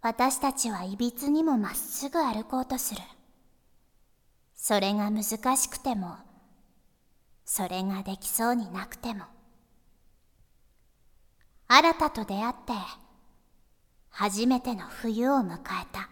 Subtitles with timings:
[0.00, 3.00] 私たちはいびつにもまっすぐ歩こうとする。
[4.54, 6.16] それが難しくても、
[7.44, 9.24] それができそうになくても。
[11.66, 12.72] 新たと出会って、
[14.10, 15.58] 初めての冬を迎え
[15.92, 16.08] た。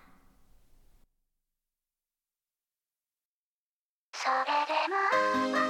[4.13, 5.66] それでも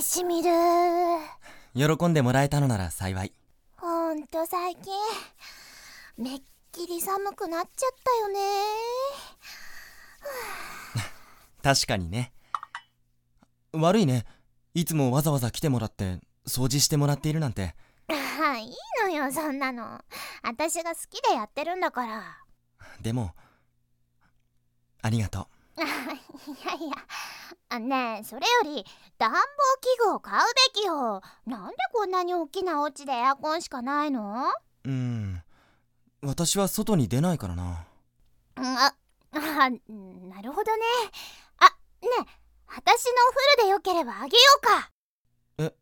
[0.00, 0.50] にしみる。
[1.74, 3.34] 喜んでもらえたのなら幸い。
[3.76, 4.94] ほんと最近
[6.16, 8.40] めっきり寒くなっちゃったよね。
[11.62, 12.32] 確かにね。
[13.72, 14.24] 悪いね。
[14.72, 17.76] いつもわざわざ来てもらって掃除してもらっているなんて。
[18.08, 18.14] あ
[18.56, 20.02] あいいのよそんなの。
[20.42, 22.38] 私が好きでやってるんだから。
[23.02, 23.34] でも
[25.02, 26.94] ありがとう いやいや
[27.70, 28.84] あねえそれより
[29.18, 29.36] 暖房
[29.80, 31.22] 器具を買うべきよ。
[31.46, 34.52] なんでこんなに大きなお家でエアコンしかないの？
[34.84, 35.42] うん。
[36.22, 37.86] 私は外に出ないからな。
[38.56, 38.92] あ
[39.32, 40.84] あ なるほどね。
[41.58, 44.90] あねえ私のお風呂でよければあげようか。
[45.58, 45.74] え？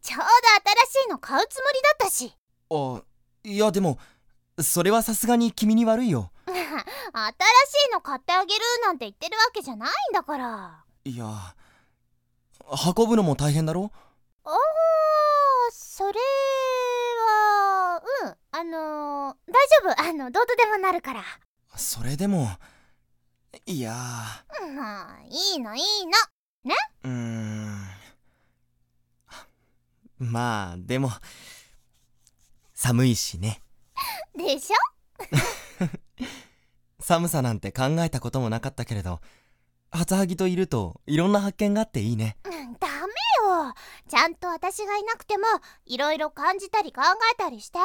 [0.00, 2.34] ちょうど新しいの買うつもりだったし。
[2.70, 3.02] あ
[3.44, 3.98] いやでも
[4.60, 10.84] それはさすがに君に悪いよ新しいの買ってあげるなんて言ってるわけじゃないんだから。
[11.04, 11.54] いや
[12.96, 13.90] 運ぶのも大変だろ？
[14.44, 14.54] ああ
[15.72, 16.18] それ
[17.28, 20.08] はうんあのー、大丈夫。
[20.08, 21.24] あのどうとでもなるから。
[21.76, 22.48] それでも
[23.66, 23.92] いや。
[24.74, 26.12] まあいいのいいの。
[26.64, 26.74] ね？
[27.04, 27.88] うーん。
[30.18, 31.10] まあでも
[32.74, 33.60] 寒いしね。
[34.36, 34.76] でしょ？
[37.00, 39.20] 寒さなんて考えたこともなかったけれど
[39.90, 43.12] 初はぎといるといろんな発見があっていいね、うん、ダメ
[43.42, 43.74] よ。
[44.08, 45.44] ちゃんと私がいなくても
[45.86, 47.78] いろいろ感じたり考えたりして。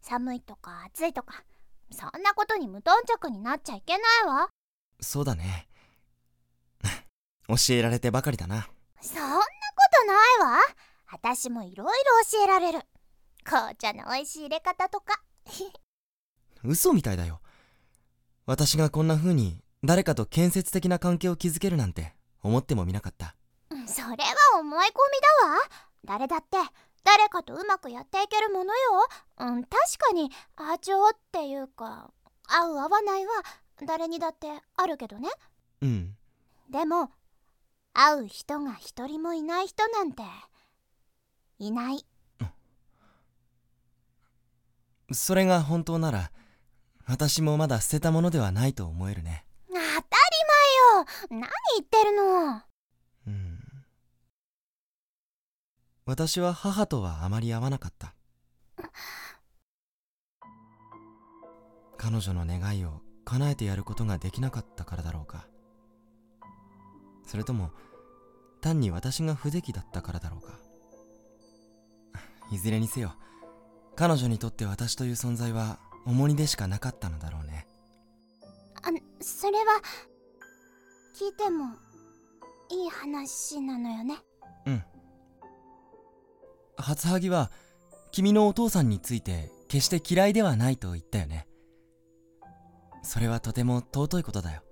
[0.00, 1.44] 寒いとか暑いとか。
[1.92, 4.48] そんなことに無頓着になっちゃいけないわ。
[5.00, 5.68] そうだね。
[7.48, 8.68] 教えられてばかりだな。
[9.00, 9.42] そんなこ
[9.92, 10.60] とないわ。
[11.10, 11.92] 私もいろいろ
[12.30, 12.80] 教えられる。
[13.44, 15.22] 紅茶の美味しい入れ方とか。
[16.64, 17.41] 嘘みたいだよ
[18.44, 23.36] 私がこんな風に誰かと建設的な関係を築けるなんて思ってもみなかった。
[23.86, 24.16] それは
[24.60, 24.92] 思い込み
[25.40, 25.58] だわ。
[26.04, 26.56] 誰だって
[27.04, 29.06] 誰かとうまくやっていけるものよ、
[29.38, 32.10] うん、確かに波長っていうか
[32.48, 33.32] 合う合わないは
[33.86, 35.28] 誰にだってあるけどね。
[35.80, 36.16] うん。
[36.70, 37.10] でも
[37.92, 40.22] 会う人が一人もいない人なんて
[41.58, 42.04] いない。
[45.12, 46.30] それが本当なら
[47.06, 49.44] 私もまだ捨てたものではないと思えるね。
[49.68, 49.84] 当たり
[51.30, 51.40] 前よ。
[51.40, 52.62] 何言ってるの。
[53.26, 53.58] うん。
[56.04, 58.14] 私は母とはあまり合わなかった。
[61.96, 65.46] 彼女の願いを叶えてやることができなかったからだろうか。
[67.24, 67.70] それとも
[68.60, 70.58] 単に私が不出来だったからだろうか。
[72.50, 73.14] いずれにせよ
[73.94, 77.66] 彼女にとって私という存在は重荷でしかなかったのだろうね。
[78.82, 78.90] あ
[79.20, 79.64] それは
[81.14, 81.66] 聞いても
[82.70, 84.16] いい話なのよね？
[84.66, 84.84] うん。
[86.76, 87.50] 初ハギは
[88.10, 91.46] 君のお父さんについて決して嫌いではないと言ったよね。
[93.02, 94.62] それはとても尊いことだよ。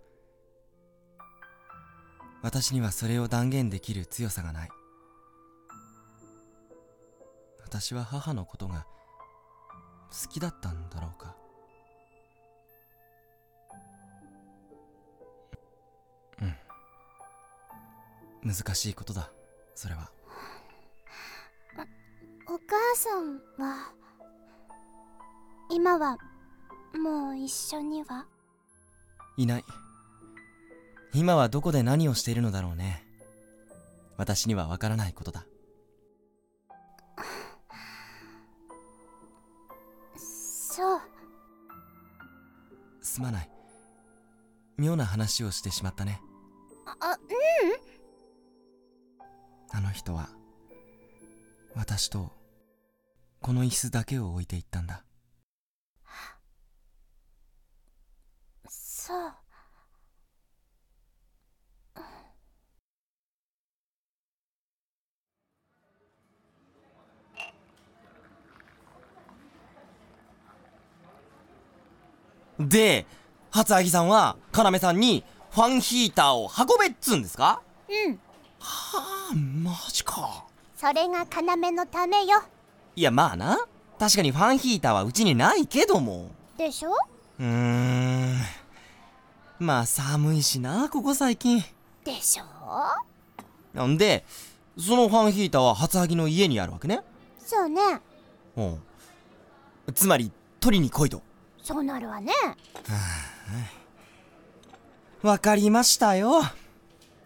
[2.43, 4.69] 私にはそれを断言できる強さがない。
[7.63, 8.87] 私は母のことが
[10.11, 11.35] 好きだったんだろうか？
[18.43, 18.53] うん。
[18.53, 19.31] 難しいことだ
[19.75, 20.11] それは。
[22.49, 23.93] お母さんは
[25.71, 26.19] 今は
[27.01, 28.27] もう一緒には？
[29.37, 29.65] いない。
[31.15, 33.07] 今はどこで何をしているのだろうね。
[34.17, 35.47] 私にはわからないことだ
[43.21, 43.51] すまない。
[44.79, 46.23] 妙な話をしてしまったね。
[46.87, 47.19] あ
[49.73, 50.31] あの人は
[51.77, 52.33] 私と
[53.41, 55.05] この椅子だけを置いていったんだ
[58.69, 59.41] そう
[72.71, 73.05] で
[73.51, 77.61] 初アギさんは要さんにファンヒーターを運べっつんですか？
[77.89, 78.21] うん。
[78.61, 80.45] はあマジか。
[80.77, 82.43] それが要のためよ。
[82.95, 83.59] いやまあな。
[83.99, 86.31] 確かにファンヒーターはうちにないけども。
[86.57, 86.91] でしょ？
[87.41, 88.37] うーん。
[89.59, 91.65] まあ寒いしなここ最近。
[92.05, 92.45] でしょ？
[93.75, 94.25] なんで
[94.79, 97.01] そのファンヒーターは初ハギの家にあるわけね。
[97.39, 97.83] そうね。
[98.57, 98.79] うん。
[99.93, 100.31] つまり
[100.61, 101.23] 取りに来いと
[101.71, 102.33] そうなるわね。
[105.23, 106.43] わかりましたよ。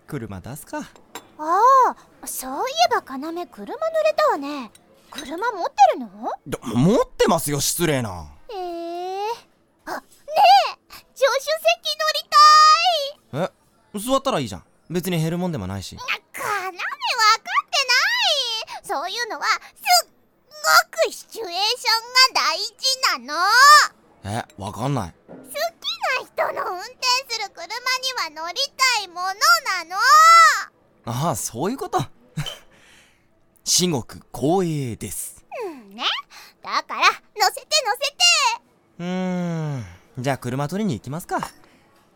[0.06, 0.80] 車出すか。
[0.80, 0.84] あ
[2.22, 3.46] あそういえば要車濡れ
[4.14, 4.70] たわね。
[5.10, 6.30] 車持ってるの？
[6.46, 8.26] ど持ってますよ失礼な。
[8.50, 9.28] ええ
[9.86, 10.02] あね
[10.72, 10.76] え。
[11.14, 11.56] 助手席
[11.98, 12.28] 乗り
[13.32, 13.48] たい。
[13.94, 14.64] え座ったらいいじゃん。
[14.90, 15.96] 別に減るもんでもないし。
[15.96, 17.78] あ要分かって
[18.76, 18.84] ない。
[18.84, 19.50] そういうのはす
[20.04, 20.08] っ
[20.92, 23.40] ごくシチュエーションが大事なの
[24.24, 25.14] えわかんない。
[25.28, 26.88] 好きな人の運転
[27.28, 28.58] する車には乗り
[28.96, 29.32] たいものな
[29.84, 29.96] の。
[31.06, 31.98] ああそういうこと。
[33.64, 35.44] 至極光栄です。
[35.66, 36.04] うんね。
[36.62, 37.00] だから
[37.36, 38.16] 乗せて乗せて。
[39.00, 39.84] うーん。
[40.18, 41.50] じゃあ車取りに行きますか。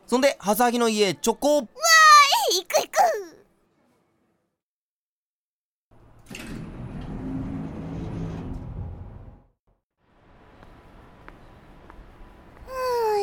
[0.07, 3.28] そんで初ハギの家直行行く行く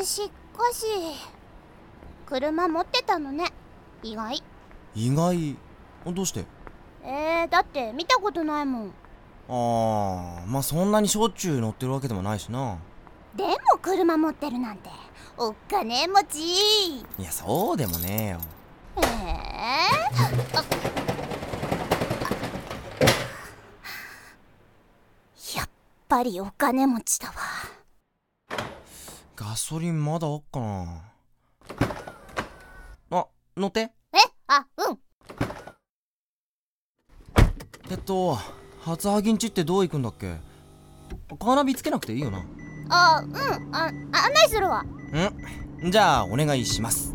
[0.05, 0.85] しかし。
[2.25, 3.51] 車持ってたのね。
[4.03, 4.43] 意外。
[4.95, 5.57] 意外？
[6.05, 6.45] どうして？
[7.03, 8.93] えー、だって見たことないもん。
[9.47, 12.77] ああまあそんなにしょっちゅう乗ってるわけでもないしな。
[13.35, 14.89] でも車持ってるなんて
[15.37, 16.39] おっかねえ持ち
[16.99, 18.39] いやそうでもねえよ。
[18.97, 20.63] えー、あ
[25.55, 25.69] やっ
[26.07, 27.33] ぱりお金持ちだわ
[29.35, 31.01] ガソリンまだあっかな。
[33.11, 33.27] あ
[33.57, 33.81] 乗って。
[33.81, 33.91] え？
[34.47, 34.99] あうん。
[37.91, 38.37] えっと
[38.81, 40.37] 初ハギんちってどう行くんだっけ？
[41.37, 42.45] カーナビつけなくていいよな。
[42.89, 43.75] あうん。
[43.75, 43.93] あ案
[44.33, 44.83] 内するわ。
[44.83, 45.91] ん。
[45.91, 47.13] じゃあお願いします。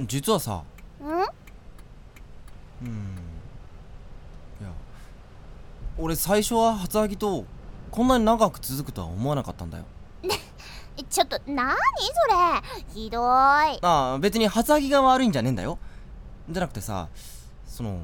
[0.00, 0.64] 実はさ。
[1.00, 1.20] うん？
[2.82, 3.09] うん
[6.00, 7.44] 俺最初は初ハギと
[7.90, 9.84] こんなに長く続くとは思わなかったんだよ。
[11.10, 13.02] ちょっとなにそれ。
[13.02, 13.22] ひどい。
[13.22, 15.78] あああ別に初ハギが悪いんじゃねえんだよ。
[16.48, 17.08] じゃなくてさ
[17.66, 18.00] その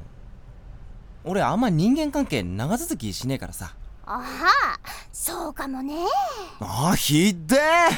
[1.23, 3.73] 俺あんま人間関係長続きしねえからさ。
[4.05, 4.21] あ
[5.11, 6.05] そうかもね。
[6.59, 7.89] ああひっでえ。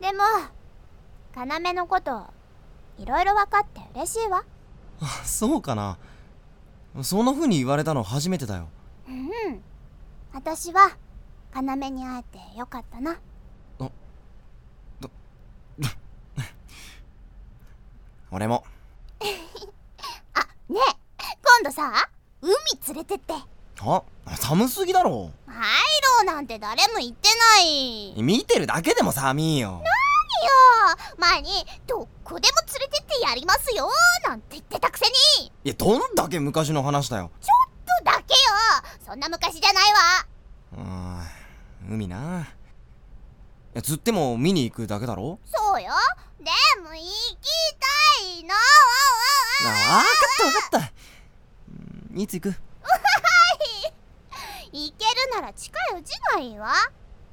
[0.10, 0.24] でも
[1.36, 2.26] 要のこと
[2.98, 4.42] いろいろ分かって嬉しいわ
[5.00, 5.98] あそうかな。
[7.02, 8.68] そんな風に言われたの初めてだよ。
[9.08, 9.62] うん。
[10.32, 10.96] 私は
[11.54, 13.18] 要に会えてよかったな。
[13.80, 13.90] あ
[15.00, 15.08] だ
[18.30, 18.64] 俺も。
[20.34, 20.98] あねえ。
[21.42, 22.08] 今度さ
[22.40, 22.54] 海
[22.88, 23.34] 連れてって。
[23.80, 24.02] あ
[24.36, 25.30] 寒すぎだろ。
[25.46, 28.22] 入ろうなんて誰も言ってない。
[28.22, 29.82] 見てるだけでも寒いよ。
[29.84, 29.90] な
[31.18, 33.90] 前にどこでも連れてってやりますよ
[34.26, 35.06] なんて言ってたくせ
[35.40, 35.46] に。
[35.64, 37.30] いやどんだけ昔の話だよ。
[37.40, 37.68] ちょっ
[38.04, 38.38] とだけよ。
[39.04, 40.26] そんな昔じゃないわ。
[41.86, 42.46] うん海な。
[43.74, 45.38] いや釣っても見に行くだけだろ？
[45.44, 45.92] そうよ。
[46.38, 46.50] で
[46.82, 47.04] も行き
[47.78, 47.86] た
[48.24, 48.54] いの。
[49.66, 50.92] あ分かった分かった。
[52.12, 52.54] うんいつ行く？
[54.70, 56.74] 行けるなら近いうちがいいわ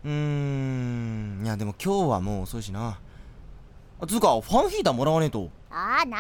[0.06, 1.42] うーん。
[1.44, 3.00] いやでも今日はもう遅いしな。
[4.08, 5.50] つうかファンヒーターもらわねえと。
[5.72, 6.20] ああ何？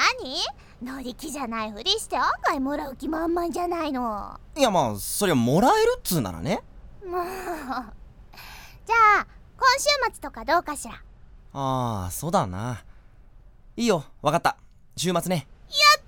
[0.81, 4.39] 乗り気じゃないふりして案外もらう気満々じゃないの。
[4.57, 6.61] いやまあそりゃもらえるっつうならね。
[7.05, 9.27] もうじゃあ
[9.57, 10.95] 今週末とかどうかしら？
[11.53, 12.83] ああそうだな。
[13.77, 14.57] いいよ分かった。
[14.97, 15.47] 週末ね。
[15.69, 16.03] やっ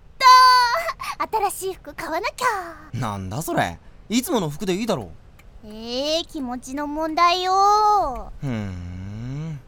[1.20, 1.50] たー！
[1.50, 3.78] 新しい服買わなきゃなんだそれ。
[4.10, 5.12] いつもの服でいいだろ
[5.70, 8.32] えー、気持ちの問題よ。
[8.42, 9.60] うふーん。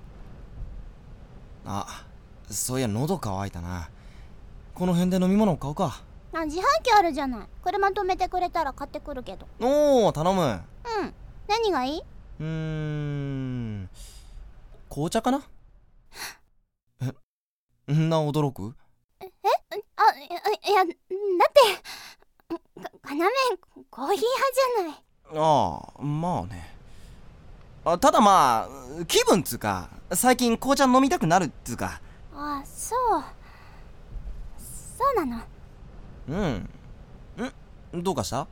[1.66, 2.06] あ
[2.50, 3.90] そういや喉乾いたな。
[4.74, 6.02] この辺で飲み物買うか。
[6.32, 7.48] あ自販機あるじゃない。
[7.64, 9.46] 車止めてくれたら買ってくるけど。
[9.60, 10.42] おお頼む。
[10.42, 10.46] う
[11.04, 11.14] ん。
[11.50, 12.02] 何がいい？
[12.40, 13.90] うーん。
[14.90, 15.42] 紅茶かな？
[17.90, 18.74] えんな驚く？
[19.20, 19.26] あ
[20.16, 20.96] いやいやだって。
[22.82, 23.32] か かなめ
[23.92, 24.24] コーヒー派
[24.78, 25.04] じゃない
[25.36, 26.76] ああまあね。
[27.86, 28.68] あただま
[29.00, 32.02] あ気分っつうか最近紅茶飲みたくなるっつうか。
[32.34, 33.24] あそう。
[34.58, 35.44] そうなの？
[36.30, 36.46] う
[37.96, 38.00] ん。
[38.00, 38.04] ん？
[38.04, 38.48] どうかした？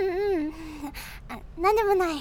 [0.00, 0.52] うんうん
[1.28, 2.16] あなんでもない。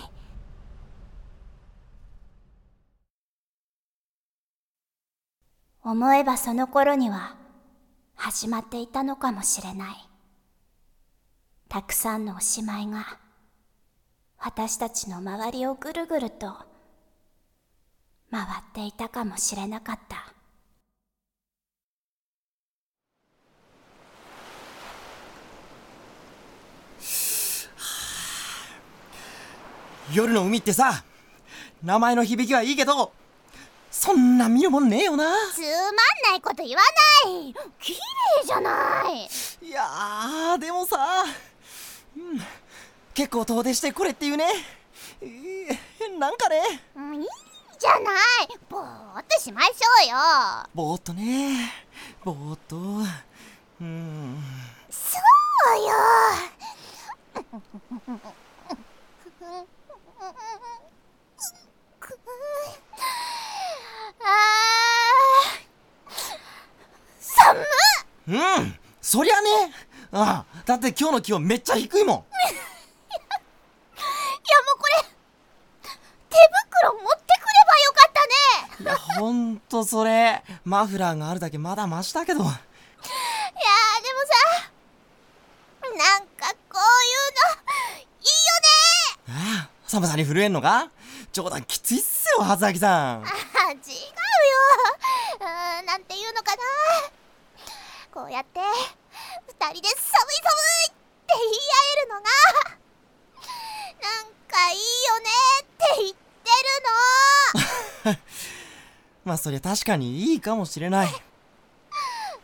[5.82, 7.36] 思えばその頃には
[8.16, 10.10] 始まっていたのかもしれない。
[11.70, 13.18] たくさんのおしまいが
[14.42, 16.54] 私たちの周りをぐるぐると
[18.32, 20.34] 回っていたかもしれなかった。
[30.14, 31.04] 夜の海ってさ
[31.84, 33.12] 名前の響きはいいけど
[33.92, 35.26] そんな見るもんねえよな。
[35.54, 35.96] つまん
[36.32, 36.82] ないこと言わ
[37.26, 37.54] ない。
[37.80, 38.00] 綺麗
[38.46, 39.28] じゃない。
[39.68, 41.30] いやーでもさ、うん、
[43.14, 44.46] 結構遠出してこれっていうね。
[45.22, 46.62] えーなんかね。
[46.96, 47.28] うんいい
[47.80, 48.60] じゃない。
[48.70, 50.16] ぼーっとしましょうよ。
[50.74, 51.72] ぼーっとね。
[52.24, 52.78] ぼーっと。
[52.78, 54.38] うん。
[54.90, 55.18] そ
[55.78, 55.94] うよ。
[67.20, 67.64] 寒っ
[68.28, 68.76] うん。
[69.02, 69.50] そりゃね。
[70.12, 72.24] ああだって今日の気温めっちゃ低いもんいやもう
[74.80, 75.10] これ
[76.30, 76.36] 手
[76.82, 77.08] 袋持って
[77.40, 78.12] くればよかっ
[78.80, 80.44] たねいやほんとそれ。
[80.66, 82.42] マフラーがあるだけまだマシだけど。
[82.42, 82.58] いやーで
[84.14, 84.20] も
[85.96, 87.72] さなんかこういうの
[88.20, 88.26] いい
[89.28, 89.62] よね。
[89.62, 90.92] ああ寒さに震えんのか？
[91.32, 93.24] 冗談きついっすよ初明さん。
[93.24, 93.34] あ違うよ。
[95.40, 96.62] うーんなんていうのかな。
[98.14, 102.24] こうやって二人で寒い寒いって言い合えるのが
[104.02, 105.30] なんかいいよね
[105.62, 106.16] って言ってる
[106.84, 106.90] の
[109.30, 111.10] まあそりゃ確かにいいかもしれない。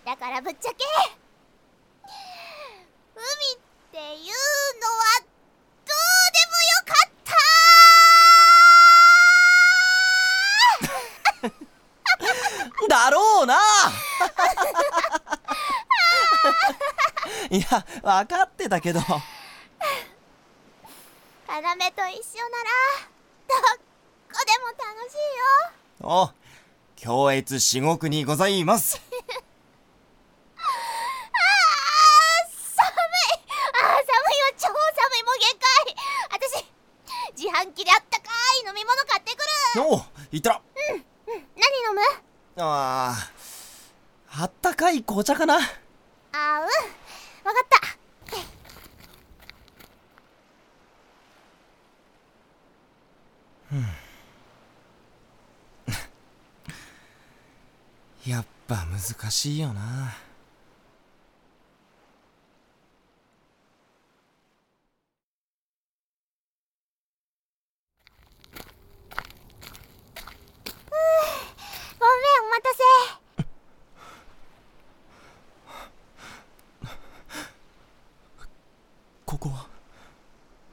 [0.06, 0.75] だからぶっちゃけ
[3.15, 3.58] 海っ
[3.92, 4.30] ていうのは
[5.84, 5.98] どう
[6.30, 7.10] でもよかっ
[12.88, 12.88] た。
[12.88, 13.60] だろうな。
[17.50, 17.65] いや
[18.04, 19.00] 分かってたけど。
[19.00, 19.12] 要と
[21.58, 22.70] 一緒なら
[23.48, 23.56] ど
[24.32, 26.06] こでも楽しいよ。
[26.08, 26.30] お
[27.05, 29.00] 強越至極にございます。
[30.57, 30.65] あー
[32.50, 33.45] 寒い。
[33.74, 34.50] あー寒いわ。
[34.57, 34.74] 超寒
[35.19, 35.24] い。
[35.24, 35.69] もう限界。
[36.31, 36.65] 私
[37.38, 38.31] 自販機であったか
[38.63, 39.83] い飲み物買ってくる。
[39.88, 40.62] おいったら。
[40.88, 41.03] 何飲
[41.93, 42.01] む？
[42.57, 45.57] あーあったかい紅茶かな。
[45.57, 46.65] あーうん。
[47.45, 47.85] わかった
[58.27, 60.17] やっぱ難しいよな。
[79.25, 79.67] ここは？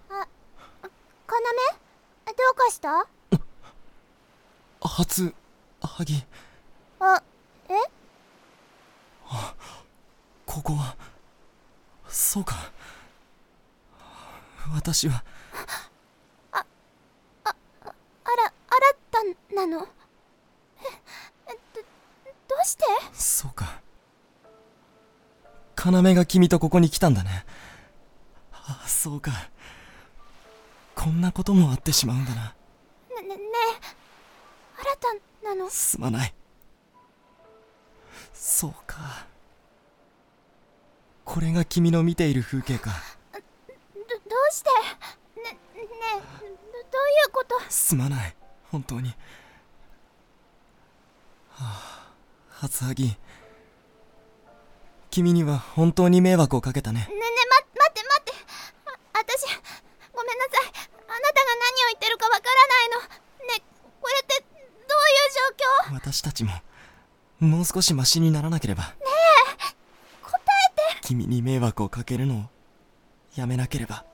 [0.09, 0.27] あ
[0.85, 0.91] 要？
[2.27, 3.07] どうかした？
[4.81, 5.35] 初
[5.81, 6.25] 萩
[7.01, 7.23] あ
[10.53, 10.95] ここは。
[12.09, 12.71] そうか。
[14.75, 15.25] 私は。
[16.53, 16.67] あ
[18.37, 18.53] ら
[19.15, 19.89] 新たなの？
[20.77, 20.83] え
[21.49, 22.85] えどどうして？
[23.15, 23.81] そうか。
[25.75, 27.47] 要が君とここに来たんだね。
[28.53, 29.33] あそうか。
[30.95, 32.55] こんなこともあってしまうんだな。
[33.17, 33.43] ねねね
[33.81, 34.83] え。
[34.83, 34.97] 新
[35.43, 35.71] たなの？
[35.71, 36.35] すまない。
[38.35, 39.32] そうか
[41.33, 42.91] これが君の見ている風景か。
[43.33, 43.45] どど
[44.05, 44.69] うして？
[45.41, 46.53] ねねえどどうい
[47.27, 47.59] うこと？
[47.71, 48.37] すまない。
[48.71, 49.09] 本当に。
[49.09, 49.15] は
[51.57, 52.13] あ
[52.51, 53.17] 初はぎ
[55.11, 57.01] 君には本当に迷惑をかけたね。
[57.01, 58.33] ねえねえま待って待って。
[58.85, 59.47] あ私
[60.13, 60.67] ごめんなさい。
[60.67, 63.49] あなたが何を言ってるかわからないの。
[63.49, 63.63] ねえ
[64.03, 66.05] これってどういう状況？
[66.11, 66.53] 私たちも
[67.41, 68.95] もう少しマシにならなければ
[71.13, 72.45] 君に迷惑をかけるのを
[73.37, 74.07] やめなければ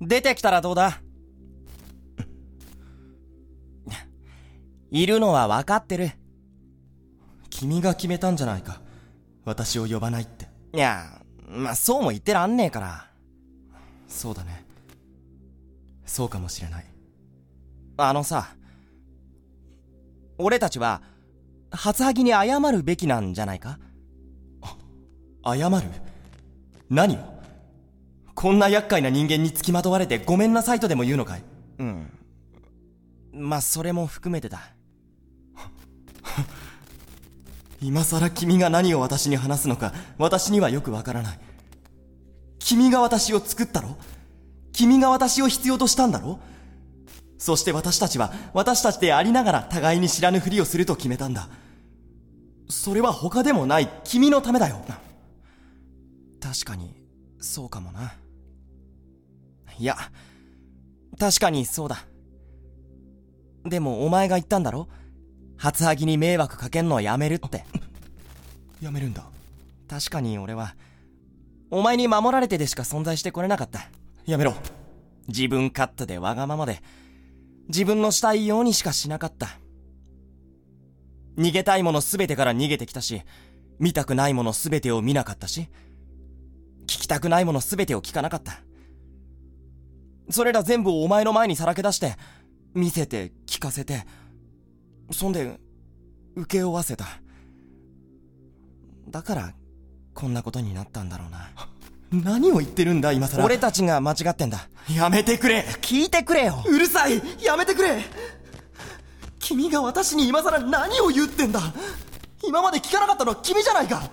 [0.00, 1.02] 出てきたらどうだ？
[4.92, 6.17] いるのは分かってる。
[7.58, 8.80] 君が決めたんじゃないか。
[9.44, 10.46] 私を呼ばないって。
[10.72, 13.10] いや、まあ、そうも言ってらんねえから。
[14.06, 14.64] そうだね。
[16.06, 16.86] そうかもしれない。
[17.96, 18.54] あのさ、
[20.38, 21.02] 俺たちは、
[21.72, 23.80] 初ハギに謝るべきなんじゃないか？
[25.44, 25.82] 謝る？
[26.88, 27.18] 何を？
[28.36, 31.42] こんな厄介な人間につきまとわれてごめんなさいとでも言うのかい？
[31.80, 32.12] うん。
[33.32, 34.60] まあ、それも含めてだ。
[37.80, 41.40] 今さら君が何を私に話すのか私にはよくわからない。
[42.58, 43.96] 君が私を作ったろ？
[44.72, 46.40] 君が私を必要としたんだろ？
[47.38, 51.48] そして私たちは私たちでありながら互いに知らぬふりをすると決めたんだ。
[52.68, 53.88] それは他でもない。
[54.04, 54.84] 君のためだよ。
[56.40, 56.94] 確かに、
[57.40, 58.12] そうかもな。
[59.78, 59.96] いや、
[61.18, 62.04] 確かにそうだ。
[63.64, 64.88] でもお前が言ったんだろ？
[65.58, 67.64] 初ハギに迷惑かけんのやめるって。
[68.80, 69.24] やめるんだ
[69.88, 70.76] 確かに俺は、
[71.70, 73.88] お前に守られてでしか存在してこれなかった。
[74.24, 74.54] やめろ
[75.26, 76.80] 自分勝手でわがままで、
[77.68, 79.58] 自分のしたいようにしかしなかった。
[81.36, 83.22] 逃げたいものすべてから逃げてきたし、
[83.78, 85.68] 見たくないものすべてを見なかったし、
[86.82, 88.60] 聞きたくないものすべてを聞かなかった。
[90.30, 92.16] それら全部をお前の前にさらけ出して、
[92.74, 94.06] 見せて、聞かせて、
[95.10, 95.58] そんで、
[96.36, 97.06] 受け負わせた。
[99.08, 99.54] だから、
[100.14, 101.48] こんなことになったんだろうな。
[102.10, 104.68] 何を言ってるんだ今さら俺たちが間違ってんだ。
[104.94, 108.02] やめてくれ聞いてくれようるさいやめてくれ
[109.38, 111.60] 君が私に今さら何を言ってんだ
[112.42, 114.10] 今まで聞かなかったのは君じゃないか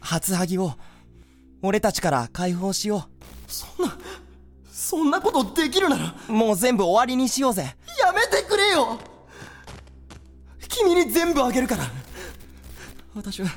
[0.00, 0.72] 初ハギを、
[1.62, 3.08] 俺たちから解放しよ
[3.46, 3.96] そんな、
[4.72, 6.32] そんなことできるならう。
[6.32, 7.76] もう全部終わりにしようぜ。
[8.00, 8.98] やめてくれよ
[10.72, 11.84] 君に全部あげるから
[13.14, 13.50] 私は、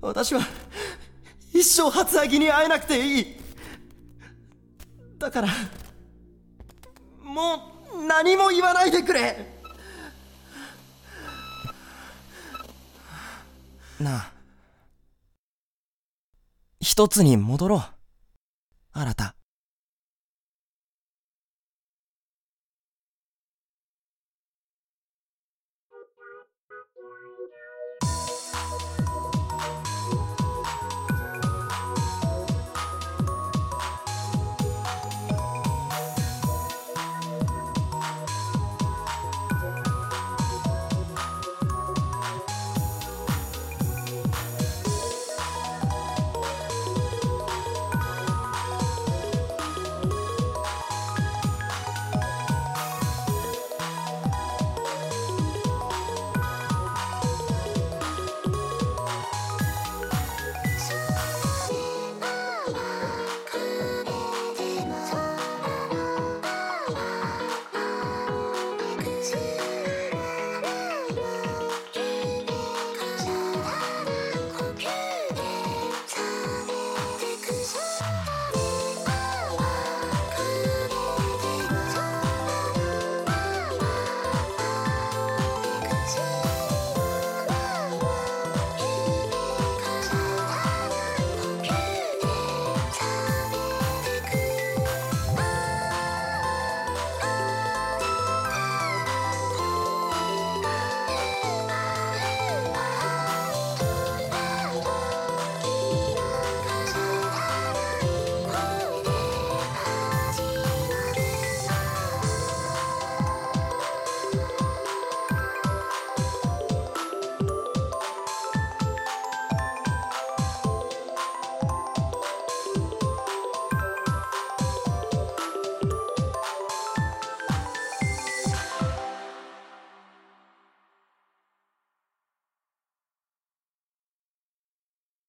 [0.00, 0.40] 私は、
[1.52, 3.26] 一生初アギに会えなくていい
[5.18, 5.48] だから、
[7.22, 9.60] もう何も言わないでくれ
[14.00, 14.32] なあ。
[16.80, 17.80] 一つに戻ろう。
[18.92, 19.34] 新た。